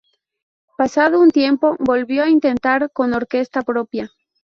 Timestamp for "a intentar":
2.23-2.91